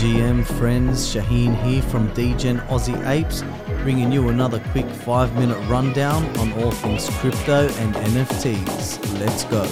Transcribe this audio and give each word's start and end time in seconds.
GM, 0.00 0.46
friends, 0.46 1.14
Shaheen 1.14 1.54
here 1.62 1.82
from 1.82 2.08
DGen 2.14 2.66
Aussie 2.68 3.06
Apes, 3.06 3.42
bringing 3.82 4.10
you 4.10 4.30
another 4.30 4.58
quick 4.72 4.88
five 4.88 5.34
minute 5.34 5.58
rundown 5.68 6.24
on 6.38 6.54
all 6.54 6.70
things 6.70 7.06
crypto 7.18 7.68
and 7.68 7.94
NFTs. 7.94 9.20
Let's 9.20 9.44
go. 9.44 9.62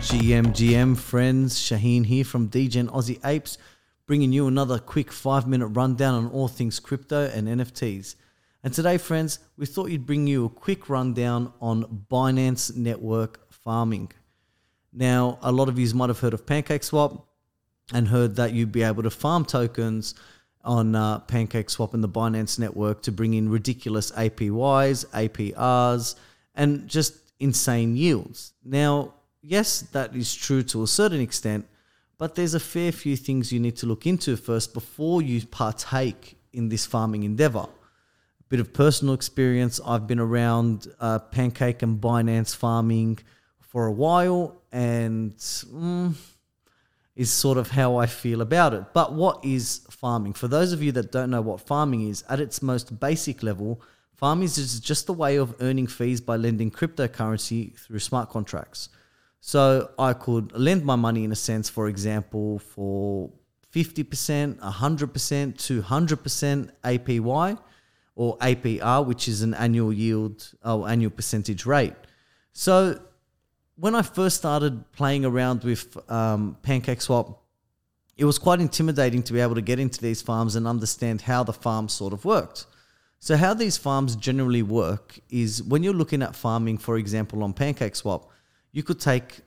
GM, 0.00 0.46
GM 0.46 0.96
friends, 0.96 1.56
Shaheen 1.56 2.04
here 2.04 2.24
from 2.24 2.48
DGen 2.48 2.88
Aussie 2.88 3.24
Apes, 3.24 3.56
bringing 4.04 4.32
you 4.32 4.48
another 4.48 4.80
quick 4.80 5.12
five 5.12 5.46
minute 5.46 5.68
rundown 5.68 6.12
on 6.14 6.26
all 6.32 6.48
things 6.48 6.80
crypto 6.80 7.30
and 7.32 7.46
NFTs. 7.46 8.16
And 8.64 8.74
today, 8.74 8.98
friends, 8.98 9.38
we 9.56 9.66
thought 9.66 9.92
you'd 9.92 10.06
bring 10.06 10.26
you 10.26 10.46
a 10.46 10.48
quick 10.48 10.88
rundown 10.88 11.52
on 11.60 12.06
Binance 12.10 12.74
Network 12.74 13.48
farming. 13.52 14.10
Now, 14.94 15.38
a 15.42 15.50
lot 15.50 15.68
of 15.68 15.78
you 15.78 15.92
might 15.94 16.08
have 16.08 16.20
heard 16.20 16.34
of 16.34 16.46
PancakeSwap 16.46 17.20
and 17.92 18.08
heard 18.08 18.36
that 18.36 18.52
you'd 18.52 18.72
be 18.72 18.82
able 18.82 19.02
to 19.02 19.10
farm 19.10 19.44
tokens 19.44 20.14
on 20.64 20.94
uh, 20.94 21.20
PancakeSwap 21.20 21.92
and 21.94 22.02
the 22.02 22.08
Binance 22.08 22.58
network 22.58 23.02
to 23.02 23.12
bring 23.12 23.34
in 23.34 23.48
ridiculous 23.48 24.12
APYs, 24.12 25.04
APRs, 25.06 26.14
and 26.54 26.88
just 26.88 27.14
insane 27.40 27.96
yields. 27.96 28.52
Now, 28.64 29.14
yes, 29.42 29.80
that 29.92 30.14
is 30.14 30.34
true 30.34 30.62
to 30.64 30.84
a 30.84 30.86
certain 30.86 31.20
extent, 31.20 31.66
but 32.16 32.36
there's 32.36 32.54
a 32.54 32.60
fair 32.60 32.92
few 32.92 33.16
things 33.16 33.52
you 33.52 33.60
need 33.60 33.76
to 33.76 33.86
look 33.86 34.06
into 34.06 34.36
first 34.36 34.72
before 34.72 35.20
you 35.20 35.44
partake 35.46 36.38
in 36.52 36.68
this 36.68 36.86
farming 36.86 37.24
endeavor 37.24 37.66
A 37.68 38.44
bit 38.48 38.60
of 38.60 38.72
personal 38.72 39.12
experience. 39.12 39.80
I've 39.84 40.06
been 40.06 40.20
around 40.20 40.86
uh, 41.00 41.18
Pancake 41.18 41.82
and 41.82 42.00
Binance 42.00 42.54
farming 42.54 43.18
for 43.74 43.86
a 43.86 43.92
while, 43.92 44.62
and 44.70 45.36
mm, 45.36 46.14
is 47.16 47.28
sort 47.28 47.58
of 47.58 47.72
how 47.72 47.96
I 47.96 48.06
feel 48.06 48.40
about 48.40 48.72
it. 48.72 48.84
But 48.92 49.14
what 49.14 49.44
is 49.44 49.84
farming? 49.90 50.34
For 50.34 50.46
those 50.46 50.72
of 50.72 50.80
you 50.80 50.92
that 50.92 51.10
don't 51.10 51.28
know 51.28 51.40
what 51.40 51.60
farming 51.60 52.06
is, 52.06 52.22
at 52.28 52.38
its 52.38 52.62
most 52.62 53.00
basic 53.00 53.42
level, 53.42 53.82
farming 54.14 54.44
is 54.44 54.78
just 54.78 55.08
a 55.08 55.12
way 55.12 55.34
of 55.34 55.56
earning 55.58 55.88
fees 55.88 56.20
by 56.20 56.36
lending 56.36 56.70
cryptocurrency 56.70 57.76
through 57.76 57.98
smart 57.98 58.30
contracts. 58.30 58.90
So 59.40 59.90
I 59.98 60.12
could 60.12 60.52
lend 60.52 60.84
my 60.84 60.94
money 60.94 61.24
in 61.24 61.32
a 61.32 61.36
sense, 61.50 61.68
for 61.68 61.88
example, 61.88 62.60
for 62.60 63.28
50%, 63.74 64.60
100%, 64.60 65.82
200% 65.82 66.70
APY 66.84 67.58
or 68.14 68.38
APR, 68.38 69.04
which 69.04 69.26
is 69.26 69.42
an 69.42 69.52
annual 69.54 69.92
yield 69.92 70.48
or 70.64 70.88
annual 70.88 71.10
percentage 71.10 71.66
rate. 71.66 71.94
So 72.52 73.00
when 73.76 73.94
I 73.94 74.02
first 74.02 74.36
started 74.36 74.90
playing 74.92 75.24
around 75.24 75.64
with 75.64 75.96
um, 76.10 76.56
PancakeSwap, 76.62 77.36
it 78.16 78.24
was 78.24 78.38
quite 78.38 78.60
intimidating 78.60 79.22
to 79.24 79.32
be 79.32 79.40
able 79.40 79.56
to 79.56 79.62
get 79.62 79.80
into 79.80 80.00
these 80.00 80.22
farms 80.22 80.54
and 80.54 80.68
understand 80.68 81.22
how 81.22 81.42
the 81.42 81.52
farm 81.52 81.88
sort 81.88 82.12
of 82.12 82.24
worked. 82.24 82.66
So 83.18 83.36
how 83.36 83.54
these 83.54 83.76
farms 83.76 84.14
generally 84.16 84.62
work 84.62 85.18
is 85.30 85.62
when 85.62 85.82
you're 85.82 85.94
looking 85.94 86.22
at 86.22 86.36
farming, 86.36 86.78
for 86.78 86.98
example, 86.98 87.42
on 87.42 87.54
PancakeSwap, 87.54 88.24
you 88.70 88.82
could 88.82 89.00
take 89.00 89.40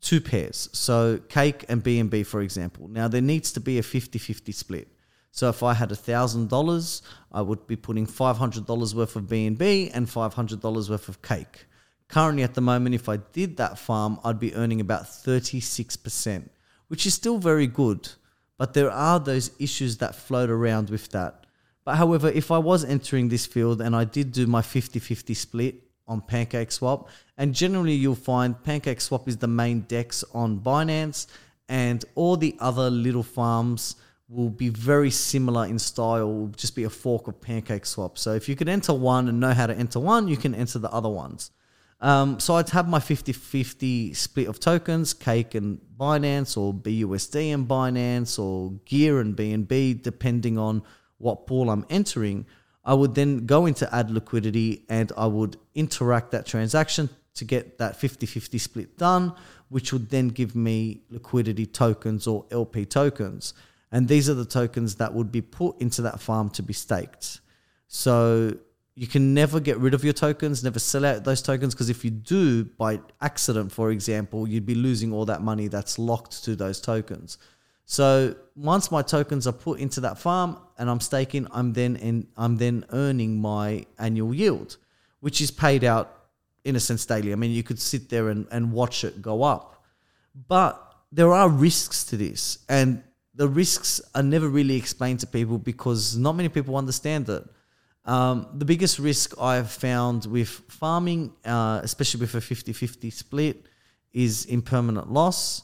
two 0.00 0.20
pairs. 0.20 0.68
So 0.72 1.18
cake 1.28 1.64
and 1.68 1.82
BNB, 1.82 2.26
for 2.26 2.42
example. 2.42 2.88
Now 2.88 3.08
there 3.08 3.20
needs 3.20 3.52
to 3.52 3.60
be 3.60 3.78
a 3.78 3.82
50-50 3.82 4.52
split. 4.52 4.88
So 5.30 5.48
if 5.48 5.62
I 5.62 5.74
had 5.74 5.90
$1,000, 5.90 7.02
I 7.32 7.42
would 7.42 7.66
be 7.66 7.76
putting 7.76 8.06
$500 8.06 8.94
worth 8.94 9.16
of 9.16 9.24
BNB 9.24 9.90
and 9.94 10.06
$500 10.06 10.90
worth 10.90 11.08
of 11.08 11.22
cake. 11.22 11.66
Currently, 12.08 12.42
at 12.42 12.54
the 12.54 12.60
moment, 12.60 12.94
if 12.94 13.08
I 13.08 13.18
did 13.18 13.58
that 13.58 13.78
farm, 13.78 14.18
I'd 14.24 14.40
be 14.40 14.54
earning 14.54 14.80
about 14.80 15.04
36%, 15.04 16.48
which 16.88 17.04
is 17.06 17.14
still 17.14 17.38
very 17.38 17.66
good. 17.66 18.08
But 18.56 18.74
there 18.74 18.90
are 18.90 19.20
those 19.20 19.50
issues 19.58 19.98
that 19.98 20.14
float 20.14 20.50
around 20.50 20.90
with 20.90 21.10
that. 21.10 21.46
But 21.84 21.96
however, 21.96 22.28
if 22.28 22.50
I 22.50 22.58
was 22.58 22.84
entering 22.84 23.28
this 23.28 23.46
field 23.46 23.80
and 23.80 23.94
I 23.94 24.04
did 24.04 24.32
do 24.32 24.46
my 24.46 24.62
50 24.62 24.98
50 24.98 25.34
split 25.34 25.82
on 26.06 26.22
PancakeSwap, 26.22 27.08
and 27.36 27.54
generally 27.54 27.94
you'll 27.94 28.14
find 28.14 28.56
PancakeSwap 28.56 29.28
is 29.28 29.36
the 29.36 29.46
main 29.46 29.82
DEX 29.82 30.24
on 30.34 30.60
Binance, 30.60 31.26
and 31.68 32.04
all 32.14 32.36
the 32.36 32.56
other 32.58 32.90
little 32.90 33.22
farms 33.22 33.96
will 34.28 34.50
be 34.50 34.68
very 34.70 35.10
similar 35.10 35.66
in 35.66 35.78
style, 35.78 36.26
will 36.30 36.48
just 36.48 36.74
be 36.74 36.84
a 36.84 36.90
fork 36.90 37.28
of 37.28 37.40
PancakeSwap. 37.40 38.18
So 38.18 38.34
if 38.34 38.48
you 38.48 38.56
could 38.56 38.68
enter 38.68 38.92
one 38.92 39.28
and 39.28 39.40
know 39.40 39.52
how 39.52 39.66
to 39.66 39.74
enter 39.74 40.00
one, 40.00 40.28
you 40.28 40.36
can 40.36 40.54
enter 40.54 40.78
the 40.78 40.90
other 40.90 41.08
ones. 41.08 41.50
Um, 42.00 42.38
so 42.38 42.54
I'd 42.54 42.70
have 42.70 42.88
my 42.88 43.00
50 43.00 43.32
50 43.32 44.14
split 44.14 44.46
of 44.48 44.60
tokens, 44.60 45.14
Cake 45.14 45.54
and 45.54 45.80
Binance, 45.98 46.56
or 46.56 46.72
BUSD 46.72 47.52
and 47.52 47.66
Binance, 47.66 48.38
or 48.38 48.72
Gear 48.84 49.20
and 49.20 49.36
BNB, 49.36 50.02
depending 50.02 50.58
on 50.58 50.82
what 51.18 51.46
pool 51.46 51.70
I'm 51.70 51.84
entering. 51.90 52.46
I 52.84 52.94
would 52.94 53.14
then 53.14 53.46
go 53.46 53.66
into 53.66 53.92
add 53.94 54.10
liquidity 54.10 54.84
and 54.88 55.12
I 55.16 55.26
would 55.26 55.56
interact 55.74 56.30
that 56.30 56.46
transaction 56.46 57.10
to 57.34 57.44
get 57.44 57.78
that 57.78 57.96
50 57.96 58.26
50 58.26 58.58
split 58.58 58.96
done, 58.96 59.34
which 59.68 59.92
would 59.92 60.10
then 60.10 60.28
give 60.28 60.54
me 60.54 61.02
liquidity 61.10 61.66
tokens 61.66 62.26
or 62.26 62.46
LP 62.50 62.84
tokens. 62.84 63.54
And 63.90 64.06
these 64.06 64.28
are 64.28 64.34
the 64.34 64.44
tokens 64.44 64.96
that 64.96 65.14
would 65.14 65.32
be 65.32 65.40
put 65.40 65.80
into 65.80 66.02
that 66.02 66.20
farm 66.20 66.50
to 66.50 66.62
be 66.62 66.72
staked. 66.72 67.40
So 67.86 68.54
you 68.98 69.06
can 69.06 69.32
never 69.32 69.60
get 69.60 69.78
rid 69.78 69.94
of 69.94 70.02
your 70.02 70.12
tokens, 70.12 70.64
never 70.64 70.80
sell 70.80 71.04
out 71.04 71.22
those 71.22 71.40
tokens, 71.40 71.72
because 71.72 71.88
if 71.88 72.04
you 72.04 72.10
do 72.10 72.64
by 72.64 72.98
accident, 73.20 73.70
for 73.70 73.92
example, 73.92 74.48
you'd 74.48 74.66
be 74.66 74.74
losing 74.74 75.12
all 75.12 75.24
that 75.24 75.40
money 75.40 75.68
that's 75.68 76.00
locked 76.00 76.42
to 76.42 76.56
those 76.56 76.80
tokens. 76.80 77.38
So 77.84 78.34
once 78.56 78.90
my 78.90 79.02
tokens 79.02 79.46
are 79.46 79.52
put 79.52 79.78
into 79.78 80.00
that 80.00 80.18
farm 80.18 80.58
and 80.78 80.90
I'm 80.90 80.98
staking, 80.98 81.46
I'm 81.52 81.74
then 81.74 81.94
in, 81.94 82.26
I'm 82.36 82.56
then 82.56 82.84
earning 82.90 83.40
my 83.40 83.86
annual 84.00 84.34
yield, 84.34 84.78
which 85.20 85.40
is 85.40 85.52
paid 85.52 85.84
out 85.84 86.24
in 86.64 86.74
a 86.74 86.80
sense 86.80 87.06
daily. 87.06 87.32
I 87.32 87.36
mean, 87.36 87.52
you 87.52 87.62
could 87.62 87.78
sit 87.78 88.08
there 88.08 88.30
and, 88.30 88.48
and 88.50 88.72
watch 88.72 89.04
it 89.04 89.22
go 89.22 89.44
up. 89.44 89.84
But 90.48 90.74
there 91.12 91.32
are 91.32 91.48
risks 91.48 92.02
to 92.06 92.16
this. 92.16 92.58
And 92.68 93.04
the 93.32 93.46
risks 93.46 94.00
are 94.16 94.24
never 94.24 94.48
really 94.48 94.74
explained 94.74 95.20
to 95.20 95.28
people 95.28 95.56
because 95.56 96.16
not 96.16 96.34
many 96.34 96.48
people 96.48 96.76
understand 96.76 97.28
it. 97.28 97.44
Um, 98.08 98.46
the 98.54 98.64
biggest 98.64 98.98
risk 98.98 99.38
I've 99.38 99.70
found 99.70 100.24
with 100.24 100.48
farming, 100.48 101.30
uh, 101.44 101.80
especially 101.82 102.20
with 102.20 102.34
a 102.34 102.40
50 102.40 102.72
50 102.72 103.10
split, 103.10 103.66
is 104.14 104.46
impermanent 104.46 105.12
loss. 105.12 105.62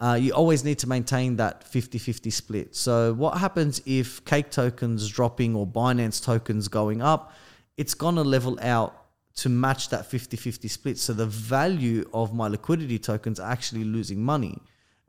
Uh, 0.00 0.18
you 0.20 0.32
always 0.32 0.64
need 0.64 0.80
to 0.80 0.88
maintain 0.88 1.36
that 1.36 1.62
50 1.62 1.98
50 1.98 2.30
split. 2.30 2.74
So, 2.74 3.14
what 3.14 3.38
happens 3.38 3.80
if 3.86 4.24
cake 4.24 4.50
tokens 4.50 5.08
dropping 5.08 5.54
or 5.54 5.68
Binance 5.68 6.22
tokens 6.22 6.66
going 6.66 7.00
up? 7.00 7.32
It's 7.76 7.94
going 7.94 8.16
to 8.16 8.24
level 8.24 8.58
out 8.60 9.06
to 9.36 9.48
match 9.48 9.90
that 9.90 10.04
50 10.06 10.36
50 10.36 10.66
split. 10.66 10.98
So, 10.98 11.12
the 11.12 11.26
value 11.26 12.10
of 12.12 12.34
my 12.34 12.48
liquidity 12.48 12.98
tokens 12.98 13.38
are 13.38 13.48
actually 13.48 13.84
losing 13.84 14.20
money. 14.20 14.58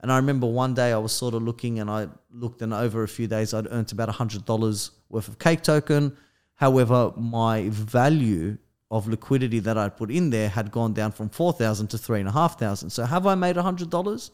And 0.01 0.11
I 0.11 0.17
remember 0.17 0.45
one 0.45 0.75
day 0.75 0.93
I 0.93 0.99
was 0.99 1.13
sort 1.13 1.33
of 1.33 1.41
looking 1.41 1.79
and 1.79 1.89
I 1.89 2.09
looked 2.31 2.61
and 2.61 2.75
over 2.75 3.01
a 3.01 3.07
few 3.07 3.25
days 3.25 3.55
I'd 3.55 3.65
earned 3.71 3.91
about 3.91 4.09
$100 4.09 4.91
worth 5.09 5.27
of 5.27 5.39
cake 5.39 5.63
token. 5.63 6.15
However, 6.55 7.11
my 7.17 7.69
value 7.69 8.57
of 8.91 9.07
liquidity 9.07 9.59
that 9.59 9.77
I'd 9.77 9.97
put 9.97 10.09
in 10.11 10.29
there 10.29 10.49
had 10.49 10.71
gone 10.71 10.93
down 10.93 11.11
from 11.11 11.29
4,000 11.29 11.87
to 11.87 11.97
3,500. 11.97 12.91
So 12.91 13.03
have 13.03 13.27
I 13.27 13.35
made 13.35 13.55
$100? 13.55 14.31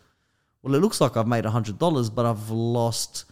Well, 0.62 0.75
it 0.75 0.79
looks 0.79 1.01
like 1.01 1.18
I've 1.18 1.27
made 1.27 1.45
$100, 1.45 2.13
but 2.13 2.25
I've 2.25 2.50
lost, 2.50 3.25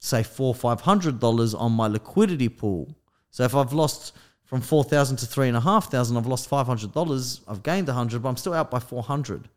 say, 0.00 0.22
four, 0.22 0.54
$500 0.54 1.60
on 1.60 1.72
my 1.72 1.86
liquidity 1.86 2.48
pool. 2.48 2.96
So 3.30 3.44
if 3.44 3.54
I've 3.54 3.72
lost 3.72 4.16
from 4.44 4.60
4,000 4.60 5.18
to 5.18 5.26
3,500, 5.26 6.18
I've 6.18 6.26
lost 6.26 6.50
$500. 6.50 7.40
I've 7.46 7.62
gained 7.62 7.86
100, 7.86 8.22
but 8.22 8.28
I'm 8.28 8.36
still 8.36 8.54
out 8.54 8.70
by 8.70 8.80
400. 8.80 9.48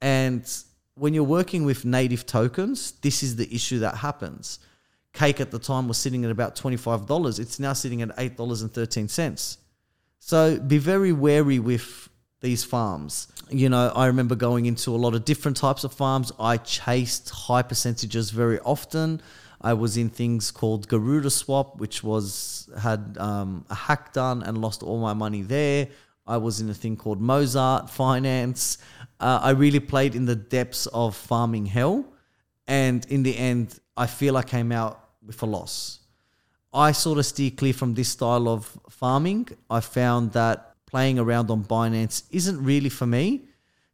And 0.00 0.50
when 0.94 1.12
you're 1.14 1.24
working 1.24 1.64
with 1.64 1.84
native 1.84 2.24
tokens, 2.24 2.92
this 2.92 3.22
is 3.22 3.36
the 3.36 3.52
issue 3.54 3.80
that 3.80 3.96
happens. 3.96 4.60
Cake 5.18 5.40
at 5.40 5.50
the 5.50 5.58
time 5.58 5.88
was 5.88 5.98
sitting 5.98 6.24
at 6.24 6.30
about 6.30 6.54
$25. 6.54 7.40
It's 7.40 7.58
now 7.58 7.72
sitting 7.72 8.02
at 8.02 8.16
$8.13. 8.16 9.56
So 10.20 10.60
be 10.60 10.78
very 10.78 11.12
wary 11.12 11.58
with 11.58 12.08
these 12.40 12.62
farms. 12.62 13.26
You 13.50 13.68
know, 13.68 13.90
I 13.96 14.06
remember 14.06 14.36
going 14.36 14.66
into 14.66 14.94
a 14.94 15.00
lot 15.04 15.16
of 15.16 15.24
different 15.24 15.56
types 15.56 15.82
of 15.82 15.92
farms. 15.92 16.30
I 16.38 16.56
chased 16.58 17.30
high 17.30 17.62
percentages 17.62 18.30
very 18.30 18.60
often. 18.60 19.20
I 19.60 19.74
was 19.74 19.96
in 19.96 20.08
things 20.08 20.52
called 20.52 20.86
Garuda 20.86 21.30
Swap, 21.30 21.80
which 21.80 22.04
was 22.04 22.70
had 22.80 23.16
um, 23.18 23.64
a 23.70 23.74
hack 23.74 24.12
done 24.12 24.44
and 24.44 24.58
lost 24.58 24.84
all 24.84 25.00
my 25.00 25.14
money 25.14 25.42
there. 25.42 25.88
I 26.28 26.36
was 26.36 26.60
in 26.60 26.70
a 26.70 26.74
thing 26.74 26.96
called 26.96 27.20
Mozart 27.20 27.90
Finance. 27.90 28.78
Uh, 29.18 29.40
I 29.42 29.50
really 29.50 29.80
played 29.80 30.14
in 30.14 30.26
the 30.26 30.36
depths 30.36 30.86
of 30.86 31.16
farming 31.16 31.66
hell. 31.66 32.04
And 32.68 33.04
in 33.06 33.24
the 33.24 33.36
end, 33.36 33.80
I 33.96 34.06
feel 34.06 34.36
I 34.36 34.44
came 34.44 34.70
out 34.70 35.07
with 35.28 35.40
a 35.42 35.46
loss. 35.46 36.00
I 36.74 36.90
sort 36.90 37.18
of 37.18 37.26
steer 37.26 37.52
clear 37.52 37.72
from 37.72 37.94
this 37.94 38.08
style 38.08 38.48
of 38.48 38.76
farming. 38.90 39.48
I 39.70 39.78
found 39.80 40.32
that 40.32 40.74
playing 40.86 41.20
around 41.20 41.50
on 41.52 41.62
Binance 41.62 42.24
isn't 42.32 42.64
really 42.64 42.88
for 42.88 43.06
me 43.06 43.48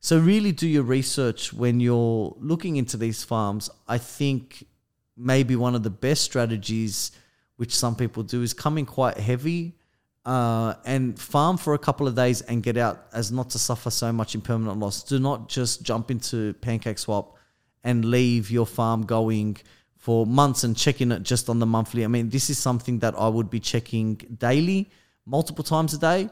So 0.04 0.18
really 0.18 0.52
do 0.52 0.68
your 0.68 0.82
research 0.82 1.54
when 1.54 1.80
you're 1.80 2.36
looking 2.38 2.76
into 2.76 2.98
these 2.98 3.24
farms. 3.24 3.70
I 3.88 3.96
think 3.96 4.66
maybe 5.16 5.56
one 5.56 5.74
of 5.74 5.82
the 5.82 5.88
best 5.88 6.24
strategies 6.24 7.10
which 7.56 7.74
some 7.74 7.96
people 7.96 8.22
do 8.22 8.42
is 8.42 8.52
come 8.52 8.76
in 8.76 8.84
quite 8.84 9.16
heavy 9.16 9.78
uh, 10.26 10.74
and 10.84 11.18
farm 11.18 11.56
for 11.56 11.72
a 11.72 11.78
couple 11.78 12.06
of 12.06 12.14
days 12.14 12.42
and 12.42 12.62
get 12.62 12.76
out 12.76 13.06
as 13.14 13.32
not 13.32 13.48
to 13.50 13.58
suffer 13.58 13.88
so 13.88 14.12
much 14.12 14.34
impermanent 14.34 14.78
loss. 14.78 15.02
Do 15.02 15.18
not 15.18 15.48
just 15.48 15.82
jump 15.82 16.10
into 16.10 16.52
Pancake 16.60 16.98
Swap 16.98 17.38
and 17.82 18.04
leave 18.04 18.50
your 18.50 18.66
farm 18.66 19.06
going 19.06 19.56
for 20.04 20.26
months 20.26 20.64
and 20.64 20.76
checking 20.76 21.10
it 21.12 21.22
just 21.22 21.48
on 21.48 21.60
the 21.60 21.64
monthly. 21.64 22.04
I 22.04 22.08
mean, 22.08 22.28
this 22.28 22.50
is 22.50 22.58
something 22.58 22.98
that 22.98 23.14
I 23.18 23.26
would 23.26 23.48
be 23.48 23.58
checking 23.58 24.16
daily, 24.16 24.90
multiple 25.24 25.64
times 25.64 25.94
a 25.94 25.98
day. 25.98 26.28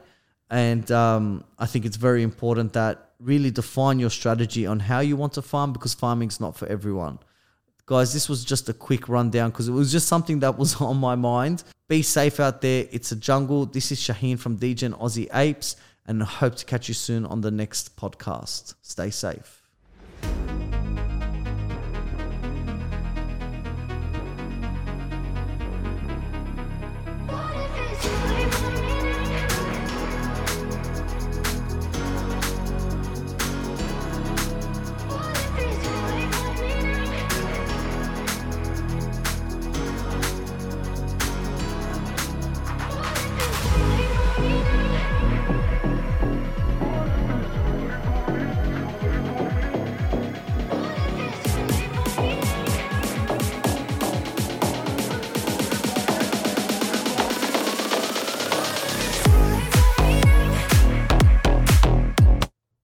And 0.51 0.91
um, 0.93 1.45
I 1.59 1.65
think 1.65 1.87
it's 1.87 1.97
very 1.97 2.23
important 2.23 2.75
that 2.75 3.13
really 3.19 3.51
define 3.51 3.99
your 3.99 4.11
strategy 4.11 4.67
on 4.67 4.79
how 4.79 5.01
you 5.01 5.17
want 5.17 5.33
to 5.33 5.43
farm 5.43 5.73
because 5.73 5.95
farming's 5.95 6.39
not 6.39 6.55
for 6.55 6.67
everyone. 6.67 7.19
Guys, 7.87 8.13
this 8.13 8.29
was 8.29 8.45
just 8.45 8.69
a 8.69 8.75
quick 8.75 9.09
rundown 9.09 9.49
because 9.49 9.69
it 9.69 9.73
was 9.73 9.91
just 9.91 10.07
something 10.07 10.41
that 10.41 10.59
was 10.59 10.79
on 10.83 10.99
my 10.99 11.15
mind. 11.15 11.65
Be 11.89 12.03
safe 12.03 12.41
out 12.41 12.61
there. 12.61 12.87
It's 12.93 13.11
a 13.11 13.17
jungle. 13.17 13.65
This 13.65 13.91
is 13.91 13.99
Shaheen 13.99 14.39
from 14.39 14.59
DGen 14.59 15.01
Aussie 15.01 15.31
Apes, 15.33 15.77
and 16.05 16.23
I 16.23 16.27
hope 16.27 16.57
to 16.57 16.67
catch 16.67 16.89
you 16.89 16.95
soon 16.95 17.25
on 17.25 17.41
the 17.41 17.51
next 17.51 17.97
podcast. 17.97 18.75
Stay 18.83 19.09
safe. 19.09 19.62